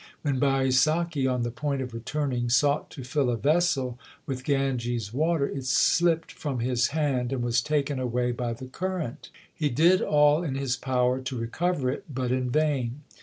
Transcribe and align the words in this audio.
When 0.23 0.39
Baisakhi 0.39 1.31
on 1.31 1.43
the 1.43 1.51
point 1.51 1.79
of 1.79 1.93
returning 1.93 2.49
sought 2.49 2.89
to 2.89 3.03
fill 3.03 3.29
a 3.29 3.37
vessel 3.37 3.99
with 4.25 4.43
Ganges 4.43 5.13
water, 5.13 5.47
it 5.47 5.65
slipped 5.65 6.31
from 6.31 6.57
his 6.59 6.87
hand 6.87 7.31
and 7.31 7.43
was 7.43 7.61
taken 7.61 7.99
away 7.99 8.31
by 8.31 8.53
the 8.53 8.65
current. 8.65 9.29
He 9.53 9.69
did 9.69 10.01
all 10.01 10.41
in 10.41 10.55
his 10.55 10.75
power 10.75 11.19
to 11.21 11.37
recover 11.37 11.91
it, 11.91 12.05
but 12.11 12.31
in 12.31 12.49
vain. 12.49 13.01